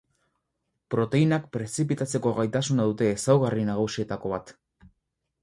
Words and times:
Proteinak 0.93 1.45
prezipitatzeko 1.57 2.33
gaitasuna 2.39 2.89
dute 2.93 3.11
ezaugarri 3.11 3.69
nagusietako 3.69 4.35
bat. 4.35 4.57